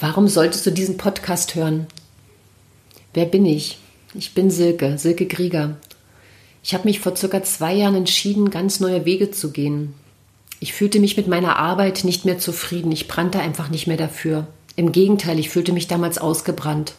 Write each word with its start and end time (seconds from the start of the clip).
Warum 0.00 0.28
solltest 0.28 0.64
du 0.64 0.72
diesen 0.72 0.96
Podcast 0.96 1.54
hören? 1.54 1.86
Wer 3.12 3.26
bin 3.26 3.44
ich? 3.44 3.78
Ich 4.14 4.32
bin 4.32 4.50
Silke, 4.50 4.96
Silke 4.96 5.28
Krieger. 5.28 5.76
Ich 6.62 6.72
habe 6.72 6.84
mich 6.84 7.00
vor 7.00 7.14
circa 7.14 7.42
zwei 7.42 7.74
Jahren 7.74 7.94
entschieden, 7.94 8.48
ganz 8.48 8.80
neue 8.80 9.04
Wege 9.04 9.30
zu 9.30 9.50
gehen. 9.50 9.92
Ich 10.58 10.72
fühlte 10.72 11.00
mich 11.00 11.18
mit 11.18 11.28
meiner 11.28 11.56
Arbeit 11.56 12.04
nicht 12.04 12.24
mehr 12.24 12.38
zufrieden. 12.38 12.90
Ich 12.92 13.08
brannte 13.08 13.40
einfach 13.40 13.68
nicht 13.68 13.86
mehr 13.86 13.98
dafür. 13.98 14.46
Im 14.74 14.90
Gegenteil, 14.90 15.38
ich 15.38 15.50
fühlte 15.50 15.74
mich 15.74 15.86
damals 15.86 16.16
ausgebrannt. 16.16 16.94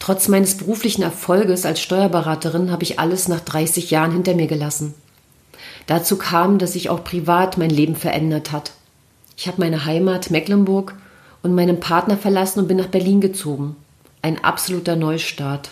Trotz 0.00 0.26
meines 0.26 0.56
beruflichen 0.56 1.02
Erfolges 1.02 1.64
als 1.64 1.80
Steuerberaterin 1.80 2.72
habe 2.72 2.82
ich 2.82 2.98
alles 2.98 3.28
nach 3.28 3.40
30 3.40 3.92
Jahren 3.92 4.10
hinter 4.10 4.34
mir 4.34 4.48
gelassen. 4.48 4.94
Dazu 5.86 6.16
kam, 6.18 6.58
dass 6.58 6.72
sich 6.72 6.90
auch 6.90 7.04
privat 7.04 7.58
mein 7.58 7.70
Leben 7.70 7.94
verändert 7.94 8.50
hat. 8.50 8.72
Ich 9.36 9.46
habe 9.46 9.60
meine 9.60 9.84
Heimat 9.84 10.32
Mecklenburg 10.32 10.96
und 11.48 11.54
meinen 11.54 11.80
Partner 11.80 12.16
verlassen 12.16 12.60
und 12.60 12.68
bin 12.68 12.76
nach 12.76 12.86
Berlin 12.86 13.20
gezogen. 13.20 13.76
Ein 14.22 14.42
absoluter 14.44 14.96
Neustart. 14.96 15.70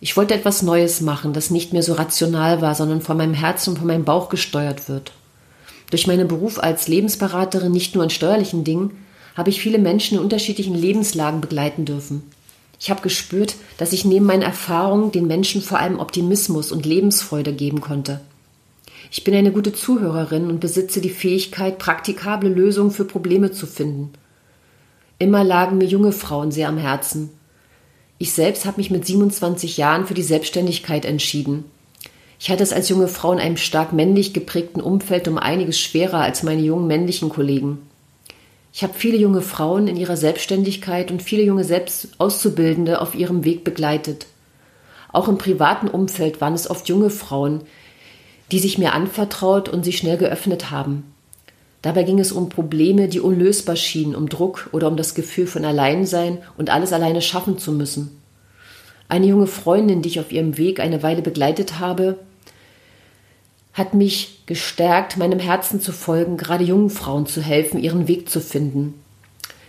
Ich 0.00 0.16
wollte 0.16 0.34
etwas 0.34 0.62
Neues 0.62 1.00
machen, 1.00 1.32
das 1.32 1.50
nicht 1.50 1.72
mehr 1.72 1.82
so 1.82 1.94
rational 1.94 2.60
war, 2.60 2.74
sondern 2.74 3.00
von 3.00 3.16
meinem 3.16 3.34
Herzen 3.34 3.70
und 3.70 3.78
von 3.78 3.86
meinem 3.86 4.04
Bauch 4.04 4.28
gesteuert 4.28 4.88
wird. 4.88 5.12
Durch 5.90 6.06
meinen 6.06 6.28
Beruf 6.28 6.58
als 6.58 6.88
Lebensberaterin 6.88 7.72
nicht 7.72 7.94
nur 7.94 8.04
in 8.04 8.10
steuerlichen 8.10 8.64
Dingen, 8.64 8.90
habe 9.34 9.50
ich 9.50 9.60
viele 9.60 9.78
Menschen 9.78 10.18
in 10.18 10.22
unterschiedlichen 10.22 10.74
Lebenslagen 10.74 11.40
begleiten 11.40 11.84
dürfen. 11.84 12.22
Ich 12.80 12.90
habe 12.90 13.00
gespürt, 13.00 13.54
dass 13.78 13.92
ich 13.92 14.04
neben 14.04 14.26
meinen 14.26 14.42
Erfahrungen 14.42 15.10
den 15.10 15.26
Menschen 15.26 15.62
vor 15.62 15.78
allem 15.78 15.98
Optimismus 15.98 16.70
und 16.70 16.86
Lebensfreude 16.86 17.52
geben 17.52 17.80
konnte. 17.80 18.20
Ich 19.10 19.24
bin 19.24 19.34
eine 19.34 19.52
gute 19.52 19.72
Zuhörerin 19.72 20.48
und 20.48 20.60
besitze 20.60 21.00
die 21.00 21.10
Fähigkeit, 21.10 21.78
praktikable 21.78 22.50
Lösungen 22.50 22.90
für 22.90 23.04
Probleme 23.04 23.52
zu 23.52 23.66
finden. 23.66 24.12
Immer 25.24 25.42
lagen 25.42 25.78
mir 25.78 25.86
junge 25.86 26.12
Frauen 26.12 26.52
sehr 26.52 26.68
am 26.68 26.76
Herzen. 26.76 27.30
Ich 28.18 28.34
selbst 28.34 28.66
habe 28.66 28.76
mich 28.76 28.90
mit 28.90 29.06
27 29.06 29.78
Jahren 29.78 30.06
für 30.06 30.12
die 30.12 30.22
Selbstständigkeit 30.22 31.06
entschieden. 31.06 31.64
Ich 32.38 32.50
hatte 32.50 32.62
es 32.62 32.74
als 32.74 32.90
junge 32.90 33.08
Frau 33.08 33.32
in 33.32 33.38
einem 33.38 33.56
stark 33.56 33.94
männlich 33.94 34.34
geprägten 34.34 34.82
Umfeld 34.82 35.26
um 35.26 35.38
einiges 35.38 35.80
schwerer 35.80 36.18
als 36.18 36.42
meine 36.42 36.60
jungen 36.60 36.86
männlichen 36.86 37.30
Kollegen. 37.30 37.78
Ich 38.74 38.82
habe 38.82 38.92
viele 38.92 39.16
junge 39.16 39.40
Frauen 39.40 39.88
in 39.88 39.96
ihrer 39.96 40.18
Selbstständigkeit 40.18 41.10
und 41.10 41.22
viele 41.22 41.42
junge 41.42 41.64
Selbstauszubildende 41.64 43.00
auf 43.00 43.14
ihrem 43.14 43.44
Weg 43.44 43.64
begleitet. 43.64 44.26
Auch 45.10 45.26
im 45.26 45.38
privaten 45.38 45.88
Umfeld 45.88 46.42
waren 46.42 46.52
es 46.52 46.68
oft 46.68 46.86
junge 46.90 47.08
Frauen, 47.08 47.62
die 48.52 48.58
sich 48.58 48.76
mir 48.76 48.92
anvertraut 48.92 49.70
und 49.70 49.86
sich 49.86 49.96
schnell 49.96 50.18
geöffnet 50.18 50.70
haben. 50.70 51.13
Dabei 51.84 52.04
ging 52.04 52.18
es 52.18 52.32
um 52.32 52.48
Probleme, 52.48 53.08
die 53.08 53.20
unlösbar 53.20 53.76
schienen, 53.76 54.14
um 54.14 54.30
Druck 54.30 54.70
oder 54.72 54.88
um 54.88 54.96
das 54.96 55.14
Gefühl 55.14 55.46
von 55.46 55.66
Alleinsein 55.66 56.38
und 56.56 56.70
alles 56.70 56.94
alleine 56.94 57.20
schaffen 57.20 57.58
zu 57.58 57.72
müssen. 57.72 58.22
Eine 59.10 59.26
junge 59.26 59.46
Freundin, 59.46 60.00
die 60.00 60.08
ich 60.08 60.18
auf 60.18 60.32
ihrem 60.32 60.56
Weg 60.56 60.80
eine 60.80 61.02
Weile 61.02 61.20
begleitet 61.20 61.80
habe, 61.80 62.20
hat 63.74 63.92
mich 63.92 64.44
gestärkt, 64.46 65.18
meinem 65.18 65.38
Herzen 65.38 65.78
zu 65.78 65.92
folgen, 65.92 66.38
gerade 66.38 66.64
jungen 66.64 66.88
Frauen 66.88 67.26
zu 67.26 67.42
helfen, 67.42 67.78
ihren 67.78 68.08
Weg 68.08 68.30
zu 68.30 68.40
finden. 68.40 68.94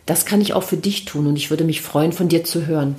Das 0.06 0.26
kann 0.26 0.40
ich 0.40 0.54
auch 0.54 0.64
für 0.64 0.78
dich 0.78 1.04
tun 1.04 1.28
und 1.28 1.36
ich 1.36 1.50
würde 1.50 1.66
mich 1.66 1.82
freuen, 1.82 2.14
von 2.14 2.30
dir 2.30 2.46
zu 2.46 2.66
hören. 2.66 2.96